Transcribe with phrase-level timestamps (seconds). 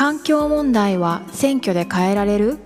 [0.00, 2.56] 環境問題は選挙で変えられる？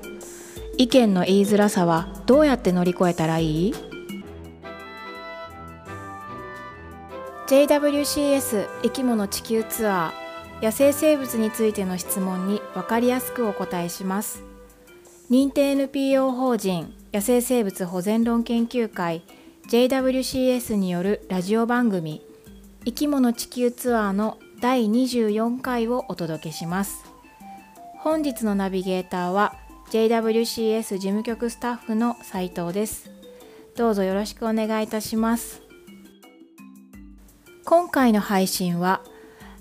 [0.79, 3.75] 意見の言いづらさはどうやって乗り越えたらいい
[7.49, 14.45] ？JWCS 生き物地球ツアー野生生物についての質問に分かりやすくお答えします。
[15.29, 19.25] 認定 NPO 法人野生生物保全論研究会
[19.71, 22.25] JWCS によるラジオ番組
[22.85, 27.13] 生き物地球ツアーの第24回をお届けします。
[28.05, 29.57] 本日のナビゲーターは
[29.91, 33.11] JWCS 事務局スタッフの斉藤です。
[33.77, 35.63] どうぞよろしくお願いいたします。
[37.65, 39.01] 今回の配信は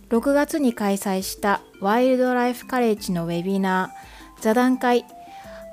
[0.09, 5.05] 6月に開催したワイルドライフカレッジのウェビナー座談会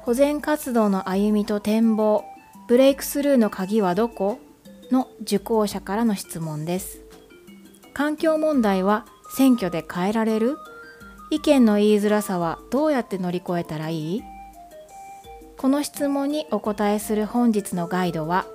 [0.02, 2.24] 保全活動の歩みと展望
[2.68, 4.38] ブレイクスルーの鍵はどこ
[4.92, 7.00] の受講者からの質問です。
[7.94, 10.56] 環境問題は選挙で変えられる？
[11.30, 14.22] 意見の言いづらさはどうやって乗り越えたらいい？
[15.56, 18.46] この質問にお答えする本日のガイドは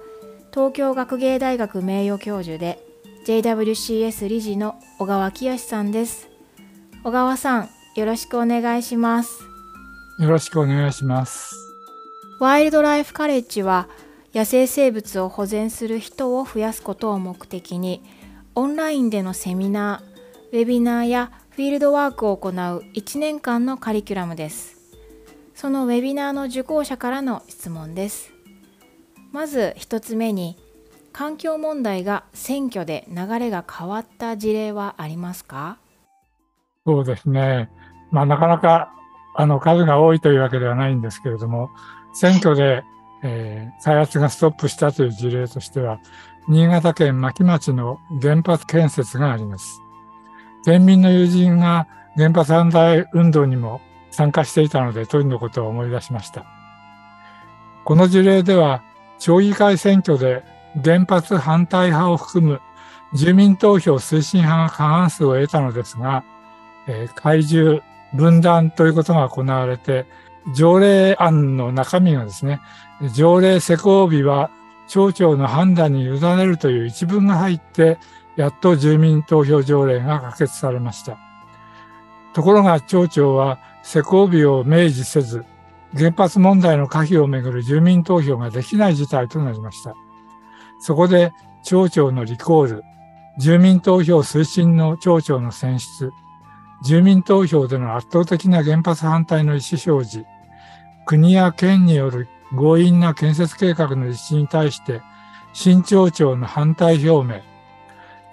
[0.51, 2.79] 東京学芸大学名誉教授で
[3.25, 6.27] JWCS 理事の小川清さんです。
[7.03, 9.43] 小川さんよろしくお願いします。
[10.19, 11.55] よろしくお願いします。
[12.39, 13.87] ワイルドライフカレッジは
[14.33, 18.03] 野生生物を保全する人を増やすことを目的に
[18.53, 24.75] オンラインでのセミナーウェビナーやフィールドワークを行う1年間のカリキュラムです。
[25.53, 28.33] そのウェビナーの受講者からの質問です。
[29.31, 30.57] まず1つ目に、
[31.13, 35.77] 環境問題が選挙で流れが変わった事例はありますか？
[36.85, 37.69] そうですね。
[38.11, 38.91] まあ、なかなか
[39.33, 41.69] あの数が多いというわけではないんですけれども、
[42.13, 42.83] 選挙で、
[43.23, 46.01] えー、開発がストップしたという事例としては、
[46.49, 49.79] 新潟県牧町の原発建設があります。
[50.65, 56.45] 県民の友人が原発反対運動にも参加していたので、当時のことを思い出しました。
[57.83, 58.83] この事例では、
[59.19, 60.43] 町議会選挙で
[60.83, 62.61] 原発反対派を含む
[63.13, 66.23] 住民投票推進派が過半数を得たのですが、
[66.87, 67.81] えー、怪獣
[68.13, 70.05] 分断ということが行われて、
[70.55, 72.59] 条例案の中身がですね、
[73.13, 74.49] 条例施行日は
[74.87, 77.99] 町長の判断に委ねるという一文が入って、
[78.35, 81.17] やっと住民投票条例が可決されました。
[82.33, 85.45] ところが町長は施行日を明示せず、
[85.95, 89.95] 原発問題の可否をめぐる住民投票ができない事態となりました。
[90.79, 91.31] そこで
[91.63, 92.83] 町長のリコール、
[93.39, 96.11] 住民投票推進の町長の選出、
[96.83, 100.25] 住民投票での圧倒的な原発反対の意思表示、
[101.05, 105.01] 国や県による強引な建設計画の実施に対して
[105.53, 107.41] 新町長の反対表明、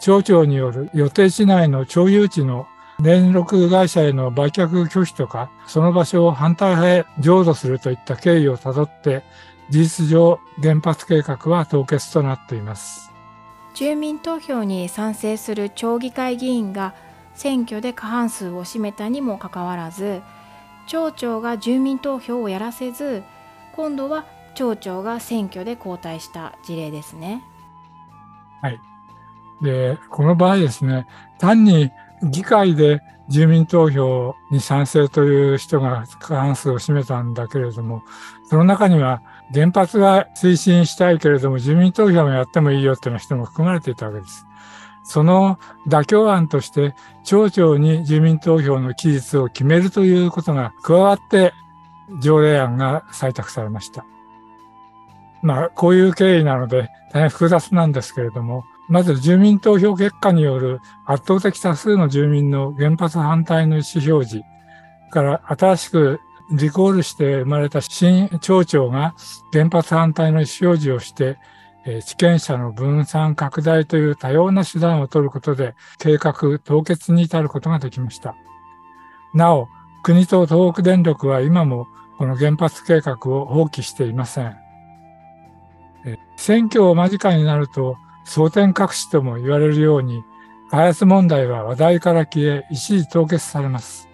[0.02, 2.66] 町長による予定地内の町有地の
[3.00, 9.22] 電力会社への売却拒否とか、その場所を反対派へ譲渡するといった経緯をたどって、
[9.70, 13.12] 事実上原発計画は凍結となっています。
[13.74, 16.94] 住民投票に賛成する町議会議員が
[17.34, 20.20] 選挙で過半数を占めたにもかかわらず、
[20.88, 23.22] 町長が住民投票をやらせず、
[23.76, 24.26] 今度は
[24.56, 27.44] 町長が選挙で交代した事例ですね。
[28.60, 28.91] はい。
[29.62, 31.06] で、この場合ですね、
[31.38, 31.90] 単に
[32.22, 38.02] 議会で住民投票に賛成という人が過半数を占めたんだけれども、
[38.48, 39.22] その中には
[39.54, 44.46] 原発が推進したいけれども住民投票もやってもいいよっていう人も含まれていたわけです。
[45.04, 45.58] その
[45.88, 46.94] 妥協案として
[47.24, 51.52] 町長に住民投票の期日を決めるということが加わって
[52.20, 54.04] 条例案が採択されました。
[55.42, 64.44] まあ、こういう経緯なので大変複雑なんですけれども、まず住民投票結果による圧倒的多数の住民の原発反対の意思表示
[65.10, 66.20] から新しく
[66.50, 69.14] リコールして生まれた新町長が
[69.52, 71.38] 原発反対の意思表示をして、
[72.04, 78.36] 地権者の分散拡大という多様な手段を取ることで計画凍結に至ることができました。
[79.34, 79.68] なお、
[80.02, 81.86] 国と東北電力は今も
[82.18, 84.56] この原発計画を放棄していません。
[86.36, 90.24] 選挙を間近になると争点隠しとも言われるように、
[90.70, 94.08] 開発問題は話題から消え、一時凍結されます。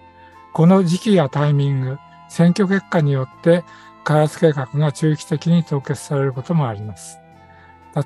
[0.53, 1.97] この時期やタイミング、
[2.27, 3.63] 選挙結果によって
[4.03, 7.19] 開発計画が中期的に凍結されることもあります。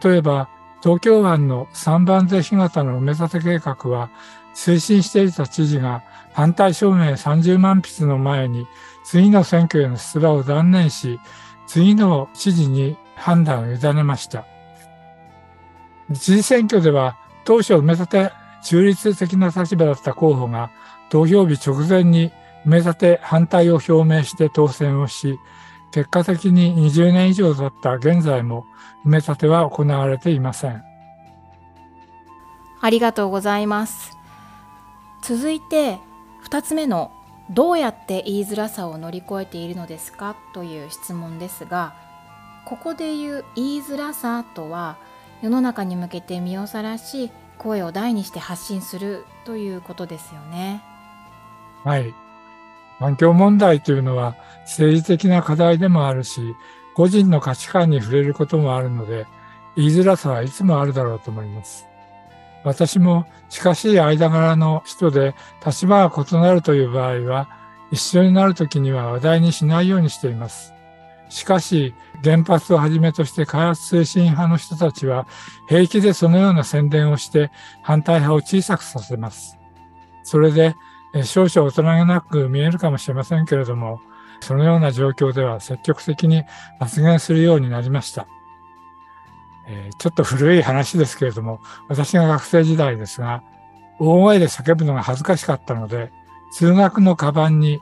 [0.04, 0.50] 例えば、
[0.82, 4.10] 東京湾の3番税干潟の埋め立て計画は、
[4.54, 6.04] 推進していた知事が
[6.34, 8.68] 反対証明30万筆の前に
[9.04, 11.20] 次の選挙への出馬を断念し、
[11.68, 14.46] 次の知事に判断を委ねました。
[16.12, 18.32] 知事選挙では当初埋め立て
[18.64, 20.72] 中立的な立場だった候補が
[21.10, 22.32] 投票日直前に
[22.66, 25.38] 埋め立て反対を表明して当選をし、
[25.92, 28.66] 結果的に20年以上だった現在も
[29.06, 30.84] 埋め立ては行われていません。
[32.82, 34.18] ありがとうございます。
[35.22, 36.00] 続いて
[36.46, 37.12] 2つ目の
[37.50, 40.36] どうやって言いづらさを乗り越えているのですか？
[40.54, 41.94] という質問ですが
[42.66, 44.98] ここで言う言いづらさとは
[45.44, 50.81] 世の中に向けて身をさらし声を大にして発信するということですよね。
[51.84, 52.13] はい
[52.98, 56.56] 環境問題というのは政治的な課題でもあるし
[56.95, 59.28] 個人の価値観に触れることもあるので
[59.75, 61.88] 言いづらさはいつもあるだろうと思います。
[62.63, 65.36] 私も近しい間柄の人で
[65.66, 67.50] 立場が異なるという場合は
[67.92, 70.74] 一緒になるときには話題にしないようにしています。
[71.28, 71.94] しかし
[72.24, 75.28] 原発をはじめとして開発推進派の人たちは
[75.68, 79.58] 平気でそのような宣伝をして反対派を小さくさせます。
[80.24, 80.75] それで
[81.25, 84.00] 少々大人げなく見えるかもしれませんけれども、
[84.42, 86.44] そのような状況では積極的に
[86.80, 88.28] 発言するようになりました。
[89.68, 93.44] え、ちょっと古い話ですけれども、私が学生時代ですが、
[94.00, 96.12] 大声で叫ぶのが恥ずかしかったので、
[96.52, 97.80] 通学のカバンに、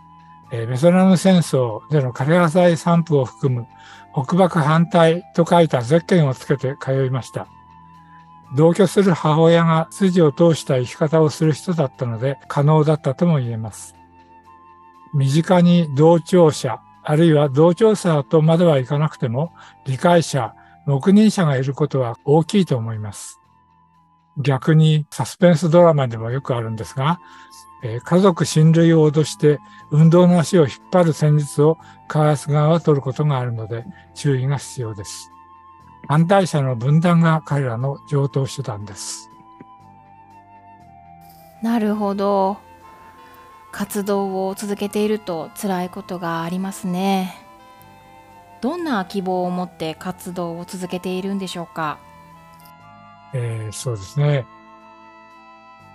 [0.51, 3.67] えー、ベトナム戦争での枯葉祭散布を含む
[4.13, 7.47] 北爆反対と書いたゼッケンをつけて通いました。
[8.55, 13.95] 同居する母親が筋を通した生き方をする人だったので可能だったとも言えます。
[15.13, 19.53] 身近に同調者、あるいは同調者とまではいかなくても
[19.85, 20.53] 理解者、
[20.85, 23.40] 黙認者がいることは大きいと思います。
[24.41, 27.19] 逆にサスペンスドラマでもよくあるんですが、
[27.83, 29.59] えー、家族親類を脅して
[29.89, 31.77] 運動の足を引っ張る戦術を
[32.07, 35.31] 開発側は取ることがあるので注意が必要です。
[36.07, 39.29] 反対者の分断が彼らの上等手段です。
[41.63, 42.57] なるほど。
[43.71, 47.37] 活動を続けていると辛いことがありますね。
[48.61, 51.97] どんな希望を持って活動を続けているんでしょうか？
[53.33, 54.45] えー、そうですね。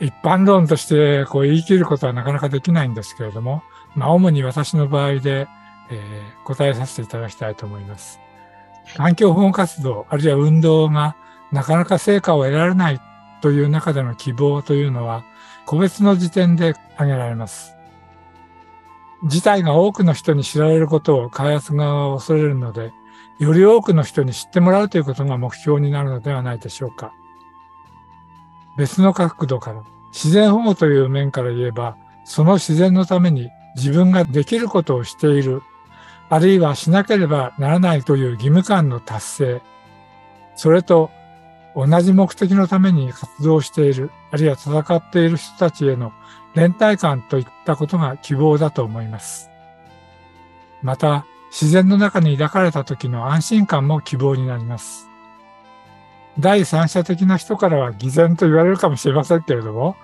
[0.00, 3.62] 一般論としてこう言い切ることはなかなかできないんですけれども、
[3.94, 5.48] まあ、主に私の場合で、
[5.90, 8.20] えー、答えさせていただきたいと思います。
[8.96, 11.16] 環境保護活動、あるいは運動が
[11.50, 13.00] なかなか成果を得られない
[13.40, 15.24] という中での希望というのは、
[15.64, 17.74] 個別の時点で挙げられます。
[19.24, 22.92] 事態が多くの人に知られることを開発側は恐れるので、
[23.38, 27.12] より多くの人に知ってもらうということが目標になるのではないでしょうか。
[28.76, 29.82] 別の角度から、
[30.12, 35.62] 自然保護という面から言えば、その自然のために自分ができることをしている、
[36.28, 39.62] あるいはしなければならないという義務感の達成、
[40.56, 41.10] それと
[41.76, 46.12] 同じ目的のために活動している、あるいは戦っている人たちへの
[46.54, 49.50] 連帯感といったことが希望だと思います。
[50.82, 55.08] また、自然の中に抱かれた時の安心感も希望になります。
[56.38, 59.96] 第三者的な人からは偽善と言われるかもしれませんけれども、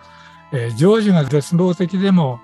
[0.53, 2.41] えー、成就が絶望的でも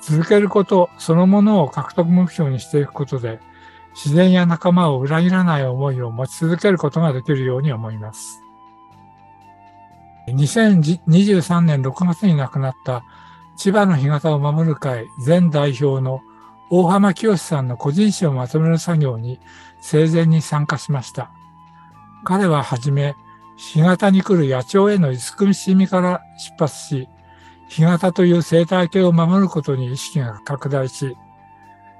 [0.00, 3.40] 続けることそのものを獲得目標にしていくことで、
[3.94, 8.42] 自然や仲間を裏切らない思いを持ち続けることができるように思います。
[10.28, 13.04] 2023年6月に亡くなった
[13.56, 16.22] 千葉の干潟を守る会前代表の
[16.70, 19.40] 大浜清さんの個人誌をまとめる作業に
[19.80, 21.30] 生前に参加しました。
[22.24, 23.14] 彼ははじめ、
[23.56, 27.08] 干潟に来る野鳥への慈しみから出発し、
[27.68, 31.16] 干潟という生態系を守ることに意識が拡大し、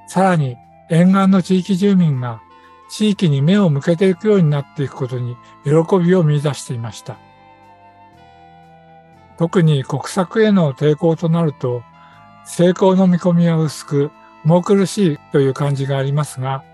[0.06, 0.56] さらに
[0.90, 2.42] 沿岸の地域住民が
[2.90, 7.16] 地域に目を向けていくようになっていくことに喜びを見出していました。
[9.38, 11.82] 特に国策への抵抗となると、
[12.44, 14.10] 成功の見込みは薄く、
[14.44, 16.64] 重苦しいという感じがありますが、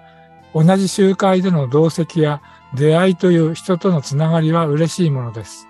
[0.55, 2.43] 同じ集会での同席や
[2.75, 5.69] 出会いという人とのつながりは嬉しいものです。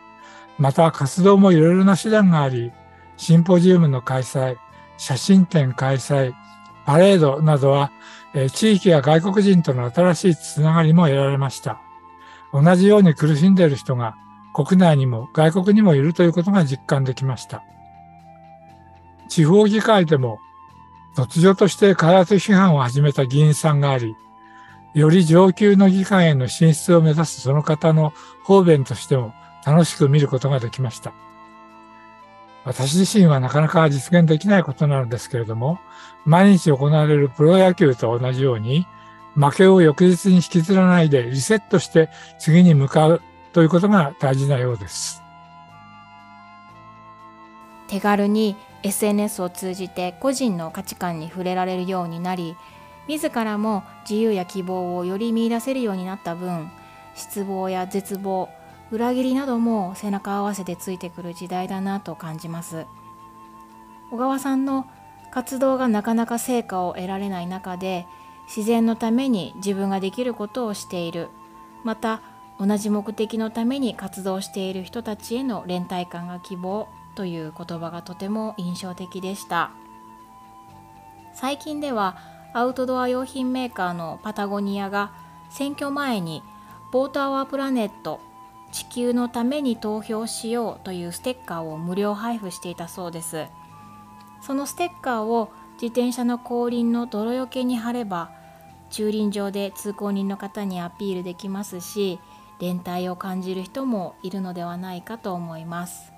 [0.58, 2.72] また活動もいろいろな手段があり、
[3.16, 4.56] シンポジウムの開催、
[4.96, 6.34] 写真展開催、
[6.84, 7.92] パレードなどは、
[8.34, 11.80] え地域や外国人との新しいつながりも得られました。
[12.52, 14.16] 同じように苦しんでいる人が
[14.54, 17.62] 国内にも外国にもいるということが実感できました。
[19.28, 20.40] 地方議会でも
[21.16, 24.14] 突如として開発批判を始めた議員さんがあり、
[24.94, 28.12] より上級の議会への進出を目指すその方の
[28.44, 31.12] 方便としても楽しく見ることができました。
[32.64, 35.78] 私自身はなかなか実現できないことなのですけれども、
[36.24, 38.86] 毎日行われるプロ野球と同じように、
[39.34, 45.22] 負けを翌日に引きずらないでリセットして次に向かうということが大事なようです。
[47.86, 52.56] 手軽に SNS を通じて個人の価値観に触れられるようになり
[53.08, 56.70] 自らも自由や希望をより見いだせるようになった分
[57.14, 58.48] 失望や絶望
[58.90, 62.86] 裏切りなども背中合わせてついてくる時代だなと感じます。
[64.10, 64.86] 小川さんの
[65.30, 68.06] 活動がなかなか成果を得られない中で
[68.46, 71.28] 自然のために自分ができることをしている
[71.84, 72.22] また
[72.58, 79.70] 同じ目的のために活動している人たちへの連帯感が希望という言葉がとても印象的でした。
[81.34, 82.16] 最近では
[82.52, 85.12] アウトドア用品メーカーのパタゴニアが
[85.50, 86.42] 選挙前に
[86.92, 88.20] 「ボートアワープラネット
[88.72, 93.46] 地球のために投票しよう」というステッカーを無料配布していたそうです。
[94.40, 98.30] そのステッカーを自転車の後輪の泥よけに貼れば
[98.90, 102.18] 駐輪場で通行人の方にアピールできますし
[102.60, 106.12] 連帯を感じる人もいるのではないかと思います。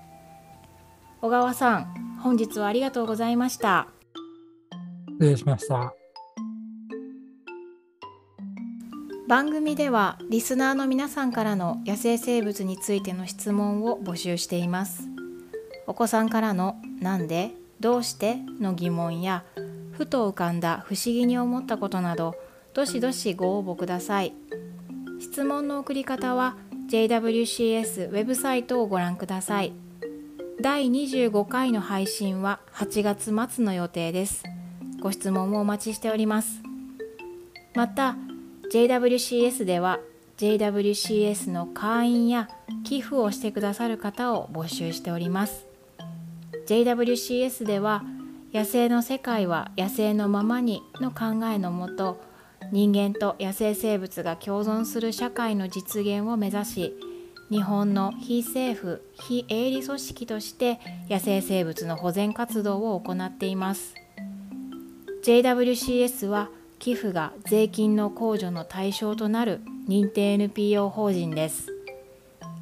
[1.21, 3.87] 小川さん本日はありがとうございました。
[5.19, 6.00] 失礼しました。
[9.31, 15.07] 番組ではリスナーの皆さんからの野生生物についての質問を募集しています
[15.87, 19.45] お子さんからの「なんで?」「どうして?」の疑問や
[19.93, 22.35] ふと浮かんだ不思議に思ったことなど
[22.73, 24.33] どしどしご応募ください
[25.21, 26.57] 質問の送り方は
[26.89, 29.71] JWCS ウェブサイトをご覧ください
[30.59, 34.43] 第25回の配信は8月末の予定です
[34.99, 36.61] ご質問もお待ちしております
[37.73, 38.17] また
[38.71, 39.99] JWCS では
[40.37, 42.47] JWCS の会員や
[42.85, 45.65] 寄付をしてくださる方を募集しております。
[46.67, 48.05] JWCS では
[48.53, 52.21] 野生の世界は野生のままにの考えのもと
[52.71, 56.93] 人間と野生生物が共存する社会の実現を目指し
[57.49, 63.95] 日本の非政府非営利組織として野生生物の保全活動を行っています。
[65.25, 66.49] JWCS は
[66.81, 71.67] 寄付が税金の控除の対象となる認定 NPO 法人です。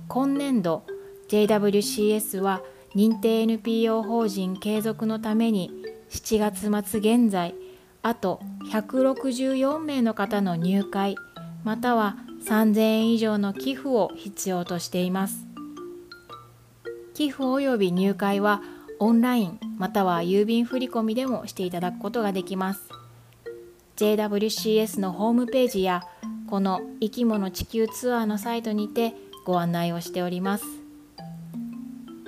[0.10, 0.84] 今年度
[1.30, 2.62] JWCS は
[2.94, 5.72] 認定 NPO 法人継続のために
[6.10, 6.38] 7
[6.70, 7.56] 月末現在
[8.02, 8.42] あと
[8.74, 11.16] 164名の方の入会
[11.64, 15.46] または3000円以上の寄付を必要としています。
[17.14, 18.62] 寄付及び入会は
[19.00, 22.90] オンラインまたは郵便振込でもしていただくことができます。
[24.00, 26.04] JWCS のホームページや
[26.48, 29.14] この生き物地球ツアーのサイトにて
[29.46, 30.64] ご案内をしております。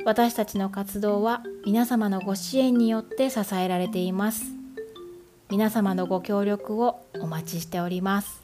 [0.03, 4.43] 私たちの活動は皆様のご支援によって支えられています。
[5.49, 8.40] 皆様のご協力をお待ちしております。